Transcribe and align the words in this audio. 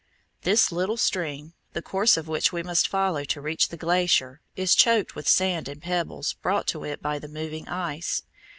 This 0.41 0.71
little 0.71 0.97
stream, 0.97 1.53
the 1.73 1.81
course 1.83 2.17
of 2.17 2.27
which 2.27 2.51
we 2.51 2.63
must 2.63 2.87
follow 2.87 3.23
to 3.25 3.39
reach 3.39 3.67
the 3.69 3.77
glacier, 3.77 4.41
is 4.55 4.73
choked 4.73 5.13
with 5.13 5.27
sand 5.27 5.67
and 5.69 5.79
pebbles 5.79 6.33
brought 6.41 6.65
to 6.69 6.83
it 6.83 7.03
by 7.03 7.19
the 7.19 7.27
moving 7.27 7.67
ice. 7.67 8.23